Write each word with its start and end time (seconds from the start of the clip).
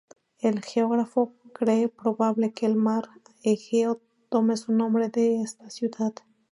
El 0.39 0.63
geógrafo 0.63 1.31
cree 1.53 1.87
probable 1.87 2.53
que 2.53 2.65
el 2.65 2.75
mar 2.75 3.07
Egeo 3.43 4.01
tome 4.29 4.57
su 4.57 4.73
nombre 4.73 5.09
de 5.09 5.43
esta 5.43 5.69
ciudad. 5.69 6.13